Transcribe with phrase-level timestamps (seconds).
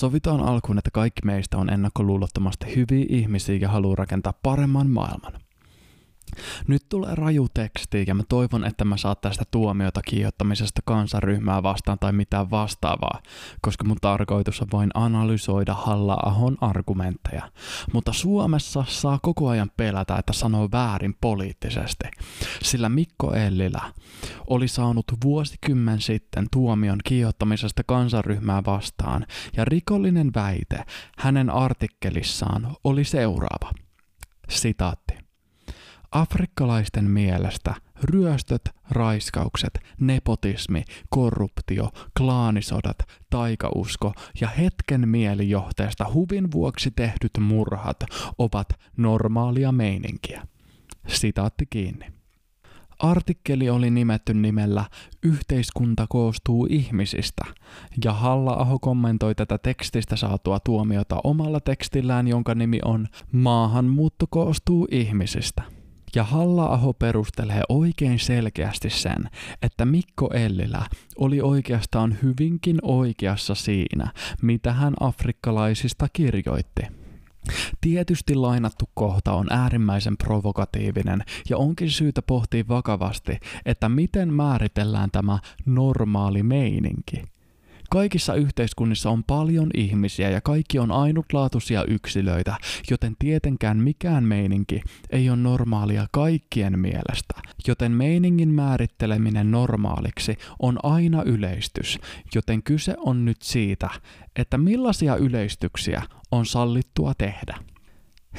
[0.00, 5.32] Sovitaan alkuun, että kaikki meistä on ennakkoluulottomasti hyviä ihmisiä ja haluaa rakentaa paremman maailman.
[6.66, 11.98] Nyt tulee raju teksti ja mä toivon, että mä saat tästä tuomiota kiihottamisesta kansanryhmää vastaan
[11.98, 13.22] tai mitään vastaavaa,
[13.62, 17.50] koska mun tarkoitus on vain analysoida Halla-ahon argumentteja.
[17.92, 22.04] Mutta Suomessa saa koko ajan pelätä, että sanoo väärin poliittisesti,
[22.62, 23.92] sillä Mikko Ellilä
[24.46, 30.84] oli saanut vuosikymmen sitten tuomion kiihottamisesta kansanryhmää vastaan ja rikollinen väite
[31.18, 33.72] hänen artikkelissaan oli seuraava.
[34.48, 35.19] Sitaatti.
[36.12, 37.74] Afrikkalaisten mielestä
[38.04, 42.96] ryöstöt, raiskaukset, nepotismi, korruptio, klaanisodat,
[43.30, 47.96] taikausko ja hetken mielijohteesta huvin vuoksi tehdyt murhat
[48.38, 50.46] ovat normaalia meininkiä.
[51.08, 52.06] Sitaatti kiinni.
[52.98, 54.84] Artikkeli oli nimetty nimellä
[55.22, 57.44] Yhteiskunta koostuu ihmisistä,
[58.04, 65.79] ja Halla-aho kommentoi tätä tekstistä saatua tuomiota omalla tekstillään, jonka nimi on Maahanmuutto koostuu ihmisistä.
[66.14, 69.30] Ja Halla-aho perustelee oikein selkeästi sen,
[69.62, 70.86] että Mikko Ellilä
[71.18, 76.82] oli oikeastaan hyvinkin oikeassa siinä, mitä hän afrikkalaisista kirjoitti.
[77.80, 85.38] Tietysti lainattu kohta on äärimmäisen provokatiivinen ja onkin syytä pohtia vakavasti, että miten määritellään tämä
[85.66, 87.22] normaali meininki.
[87.92, 92.56] Kaikissa yhteiskunnissa on paljon ihmisiä ja kaikki on ainutlaatuisia yksilöitä,
[92.90, 97.34] joten tietenkään mikään meininki ei ole normaalia kaikkien mielestä.
[97.66, 101.98] Joten meiningin määritteleminen normaaliksi on aina yleistys,
[102.34, 103.90] joten kyse on nyt siitä,
[104.36, 107.58] että millaisia yleistyksiä on sallittua tehdä.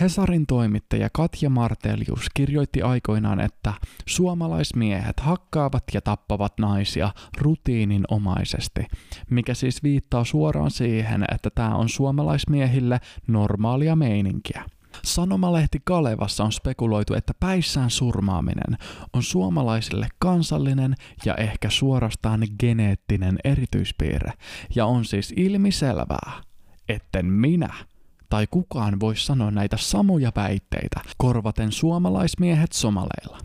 [0.00, 3.72] Hesarin toimittaja Katja Martelius kirjoitti aikoinaan, että
[4.06, 8.86] suomalaismiehet hakkaavat ja tappavat naisia rutiininomaisesti,
[9.30, 14.64] mikä siis viittaa suoraan siihen, että tämä on suomalaismiehille normaalia meininkiä.
[15.04, 18.78] Sanomalehti Kalevassa on spekuloitu, että päissään surmaaminen
[19.12, 24.32] on suomalaisille kansallinen ja ehkä suorastaan geneettinen erityispiirre,
[24.74, 26.32] ja on siis ilmiselvää,
[26.88, 27.74] etten minä
[28.30, 33.38] tai kukaan voi sanoa näitä samoja väitteitä korvaten suomalaismiehet somaleilla.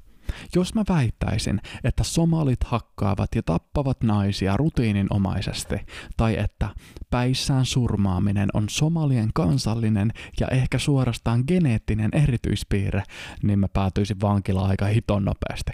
[0.55, 5.75] Jos mä väittäisin, että somalit hakkaavat ja tappavat naisia rutiininomaisesti,
[6.17, 6.69] tai että
[7.09, 13.03] päissään surmaaminen on somalien kansallinen ja ehkä suorastaan geneettinen erityispiirre,
[13.43, 15.71] niin mä päätyisin vankilaan aika hiton nopeasti.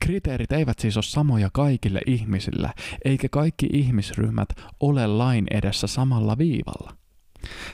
[0.00, 2.70] Kriteerit eivät siis ole samoja kaikille ihmisille,
[3.04, 4.48] eikä kaikki ihmisryhmät
[4.80, 7.03] ole lain edessä samalla viivalla.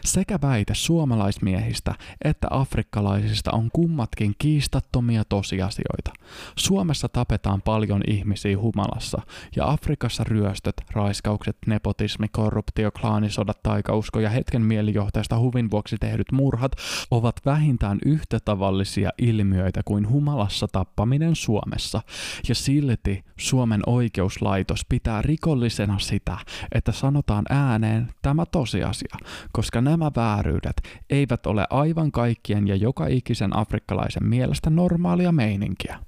[0.04, 1.94] Sekä väite suomalaismiehistä
[2.25, 6.12] että afrikkalaisista on kummatkin kiistattomia tosiasioita.
[6.56, 9.22] Suomessa tapetaan paljon ihmisiä humalassa,
[9.56, 16.72] ja Afrikassa ryöstöt, raiskaukset, nepotismi, korruptio, klaanisodat, taikausko ja hetken mielijohteesta huvin vuoksi tehdyt murhat
[17.10, 22.03] ovat vähintään yhtä tavallisia ilmiöitä kuin humalassa tappaminen Suomessa,
[22.48, 26.36] ja silti Suomen oikeuslaitos pitää rikollisena sitä,
[26.75, 29.16] että sanotaan ääneen tämä tosiasia,
[29.60, 35.98] koska nämä vääryydet eivät ole aivan kaikkien ja joka ikisen afrikkalaisen mielestä normaalia meininkiä.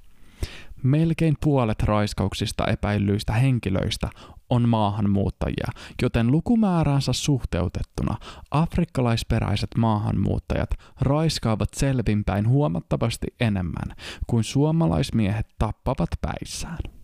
[0.82, 4.08] Melkein puolet raiskauksista epäillyistä henkilöistä
[4.50, 5.66] on maahanmuuttajia,
[6.02, 8.16] joten lukumääränsä suhteutettuna
[8.50, 10.70] afrikkalaisperäiset maahanmuuttajat
[11.00, 13.96] raiskaavat selvinpäin huomattavasti enemmän
[14.26, 17.01] kuin suomalaismiehet tappavat päissään.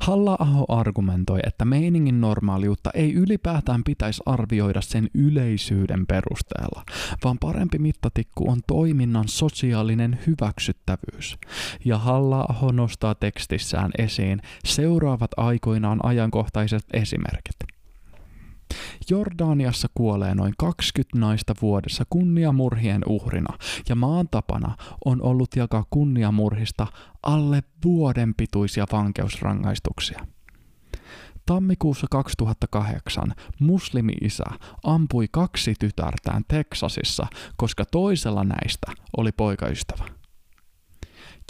[0.00, 6.84] Halla-aho argumentoi, että meiningin normaaliutta ei ylipäätään pitäisi arvioida sen yleisyyden perusteella,
[7.24, 11.38] vaan parempi mittatikku on toiminnan sosiaalinen hyväksyttävyys.
[11.84, 17.77] Ja Halla-aho nostaa tekstissään esiin seuraavat aikoinaan ajankohtaiset esimerkit.
[19.10, 23.58] Jordaniassa kuolee noin 20 naista vuodessa kunniamurhien uhrina,
[23.88, 26.86] ja maan tapana on ollut jakaa kunniamurhista
[27.22, 30.26] alle vuoden pituisia vankeusrangaistuksia.
[31.46, 34.44] Tammikuussa 2008 muslimi-isä
[34.84, 37.26] ampui kaksi tytärtään Teksasissa,
[37.56, 40.17] koska toisella näistä oli poikaystävä.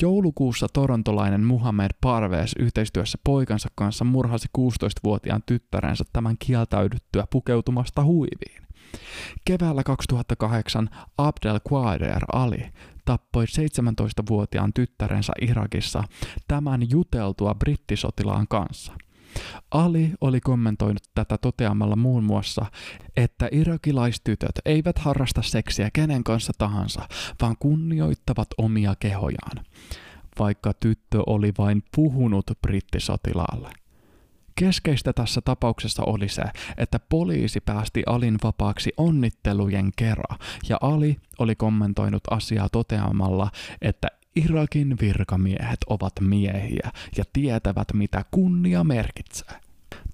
[0.02, 8.62] Joulukuussa torontolainen Muhammed Parves yhteistyössä poikansa kanssa murhasi 16-vuotiaan tyttärensä tämän kieltäydyttyä pukeutumasta huiviin.
[9.44, 12.70] Keväällä 2008 Abdel Qader Ali
[13.04, 16.04] tappoi 17-vuotiaan tyttärensä Irakissa
[16.48, 18.92] tämän juteltua brittisotilaan kanssa–
[19.70, 22.66] Ali oli kommentoinut tätä toteamalla muun muassa,
[23.16, 27.08] että irakilaistytöt eivät harrasta seksiä kenen kanssa tahansa,
[27.42, 29.64] vaan kunnioittavat omia kehojaan,
[30.38, 33.70] vaikka tyttö oli vain puhunut brittisotilaalle.
[34.54, 36.42] Keskeistä tässä tapauksessa oli se,
[36.76, 40.36] että poliisi päästi Alin vapaaksi onnittelujen kera,
[40.68, 43.50] ja Ali oli kommentoinut asiaa toteamalla,
[43.82, 44.08] että
[44.44, 49.54] Irakin virkamiehet ovat miehiä ja tietävät mitä kunnia merkitsee.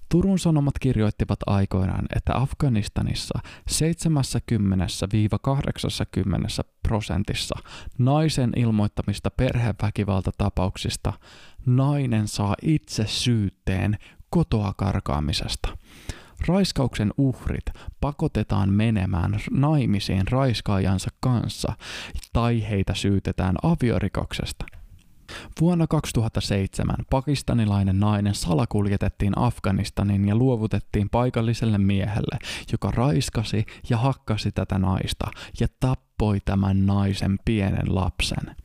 [0.09, 3.39] Turun Sanomat kirjoittivat aikoinaan, että Afganistanissa
[3.71, 3.75] 70-80
[6.87, 7.55] prosentissa
[7.97, 11.13] naisen ilmoittamista perheväkivaltatapauksista
[11.65, 13.97] nainen saa itse syytteen
[14.29, 15.77] kotoa karkaamisesta.
[16.47, 17.65] Raiskauksen uhrit
[18.01, 21.73] pakotetaan menemään naimisiin raiskaajansa kanssa
[22.33, 24.65] tai heitä syytetään aviorikoksesta.
[25.61, 32.39] Vuonna 2007 pakistanilainen nainen salakuljetettiin Afganistanin ja luovutettiin paikalliselle miehelle,
[32.71, 38.55] joka raiskasi ja hakkasi tätä naista ja tappoi tämän naisen pienen lapsen.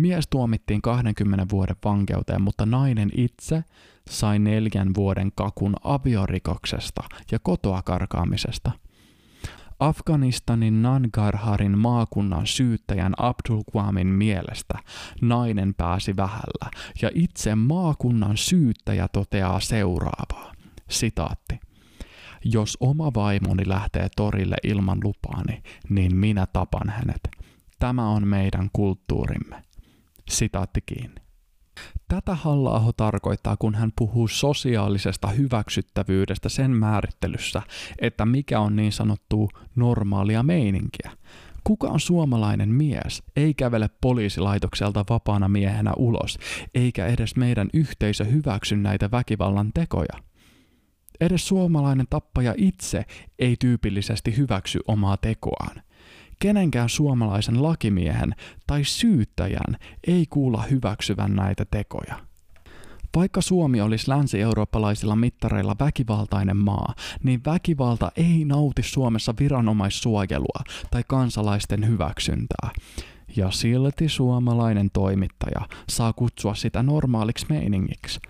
[0.00, 3.64] Mies tuomittiin 20 vuoden vankeuteen, mutta nainen itse
[4.10, 7.02] sai neljän vuoden kakun aviorikoksesta
[7.32, 8.70] ja kotoa karkaamisesta.
[9.80, 14.74] Afganistanin Nangarharin maakunnan syyttäjän Abdul Qamin mielestä
[15.20, 16.70] nainen pääsi vähällä
[17.02, 20.52] ja itse maakunnan syyttäjä toteaa seuraavaa.
[20.90, 21.60] Sitaatti.
[22.44, 27.20] Jos oma vaimoni lähtee torille ilman lupaani, niin minä tapan hänet.
[27.78, 29.69] Tämä on meidän kulttuurimme.
[30.30, 31.20] Sitaatti kiinni.
[32.08, 37.62] Tätä halla tarkoittaa, kun hän puhuu sosiaalisesta hyväksyttävyydestä sen määrittelyssä,
[37.98, 41.10] että mikä on niin sanottu normaalia meininkiä.
[41.64, 46.38] Kuka on suomalainen mies, ei kävele poliisilaitokselta vapaana miehenä ulos,
[46.74, 50.22] eikä edes meidän yhteisö hyväksy näitä väkivallan tekoja.
[51.20, 53.04] Edes suomalainen tappaja itse
[53.38, 55.82] ei tyypillisesti hyväksy omaa tekoaan
[56.40, 58.34] kenenkään suomalaisen lakimiehen
[58.66, 59.76] tai syyttäjän
[60.06, 62.30] ei kuulla hyväksyvän näitä tekoja.
[63.16, 71.88] Vaikka Suomi olisi länsi-eurooppalaisilla mittareilla väkivaltainen maa, niin väkivalta ei nauti Suomessa viranomaissuojelua tai kansalaisten
[71.88, 72.70] hyväksyntää.
[73.36, 78.20] Ja silti suomalainen toimittaja saa kutsua sitä normaaliksi meiningiksi.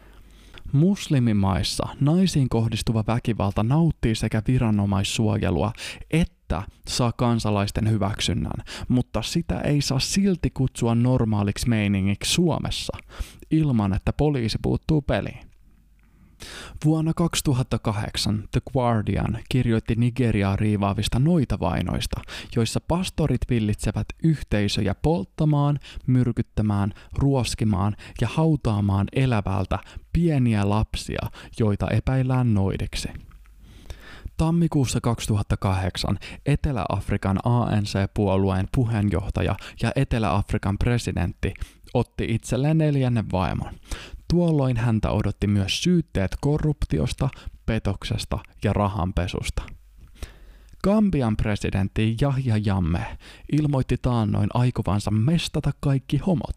[0.72, 5.72] Muslimimaissa naisiin kohdistuva väkivalta nauttii sekä viranomaissuojelua
[6.10, 12.98] että että saa kansalaisten hyväksynnän, mutta sitä ei saa silti kutsua normaaliksi meiningiksi Suomessa,
[13.50, 15.50] ilman että poliisi puuttuu peliin.
[16.84, 22.20] Vuonna 2008 The Guardian kirjoitti Nigeriaa riivaavista noitavainoista,
[22.56, 29.78] joissa pastorit villitsevät yhteisöjä polttamaan, myrkyttämään, ruoskimaan ja hautaamaan elävältä
[30.12, 33.08] pieniä lapsia, joita epäillään noidiksi.
[34.40, 41.54] Tammikuussa 2008 Etelä-Afrikan ANC-puolueen puheenjohtaja ja Etelä-Afrikan presidentti
[41.94, 43.72] otti itselleen neljännen vaimon.
[44.30, 47.28] Tuolloin häntä odotti myös syytteet korruptiosta,
[47.66, 49.62] petoksesta ja rahanpesusta.
[50.84, 53.18] Gambian presidentti Jahja Jamme
[53.52, 56.56] ilmoitti taannoin aikovansa mestata kaikki homot.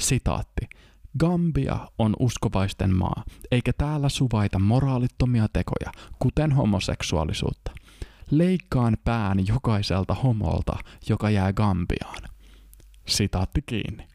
[0.00, 0.68] Sitaatti.
[1.18, 7.70] Gambia on uskovaisten maa, eikä täällä suvaita moraalittomia tekoja, kuten homoseksuaalisuutta.
[8.30, 10.76] Leikkaan pään jokaiselta homolta,
[11.08, 12.22] joka jää Gambiaan.
[13.06, 14.06] Sitaatti kiinni.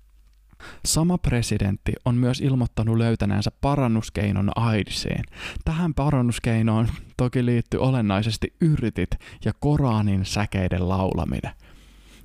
[0.86, 5.24] Sama presidentti on myös ilmoittanut löytäneensä parannuskeinon AIDSiin.
[5.66, 6.88] Tähän parannuskeinoon
[7.18, 9.10] toki liittyy olennaisesti yritit
[9.46, 11.52] ja Koranin säkeiden laulaminen.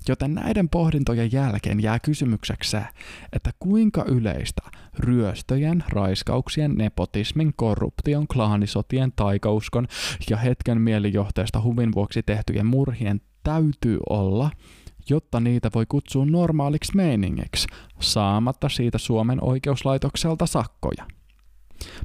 [0.08, 2.82] Joten näiden pohdintojen jälkeen jää kysymykseksi se,
[3.32, 4.62] että kuinka yleistä
[4.98, 9.86] ryöstöjen, raiskauksien, nepotismin, korruption, klaanisotien, taikauskon
[10.30, 14.50] ja hetken mielijohteesta huvin vuoksi tehtyjen murhien täytyy olla,
[15.10, 17.68] jotta niitä voi kutsua normaaliksi meiningiksi,
[18.00, 21.04] saamatta siitä Suomen oikeuslaitokselta sakkoja.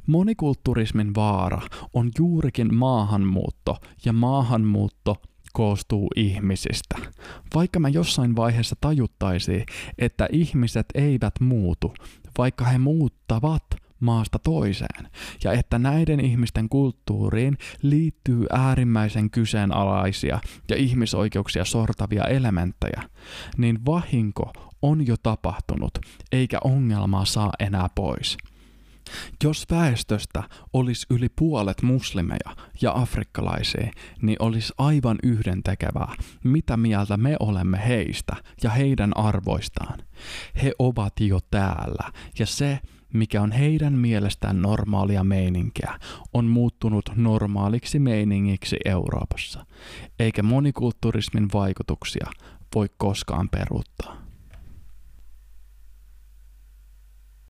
[0.06, 1.60] Monikulturismin vaara
[1.94, 5.16] on juurikin maahanmuutto ja maahanmuutto
[5.52, 6.96] koostuu ihmisistä.
[7.54, 9.66] Vaikka mä jossain vaiheessa tajuttaisiin,
[9.98, 11.94] että ihmiset eivät muutu,
[12.38, 13.64] vaikka he muuttavat
[14.00, 15.08] maasta toiseen,
[15.44, 20.40] ja että näiden ihmisten kulttuuriin liittyy äärimmäisen kyseenalaisia
[20.70, 23.02] ja ihmisoikeuksia sortavia elementtejä,
[23.56, 25.98] niin vahinko on jo tapahtunut,
[26.32, 28.36] eikä ongelmaa saa enää pois.
[29.44, 30.42] Jos väestöstä
[30.72, 33.90] olisi yli puolet muslimeja ja afrikkalaisia,
[34.22, 36.14] niin olisi aivan yhdentekevää,
[36.44, 39.98] mitä mieltä me olemme heistä ja heidän arvoistaan.
[40.62, 42.78] He ovat jo täällä, ja se,
[43.12, 45.98] mikä on heidän mielestään normaalia meininkiä,
[46.34, 49.66] on muuttunut normaaliksi meiningiksi Euroopassa,
[50.18, 52.26] eikä monikulturismin vaikutuksia
[52.74, 54.31] voi koskaan peruuttaa.